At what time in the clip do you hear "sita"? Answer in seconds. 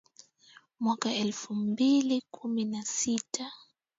2.85-3.51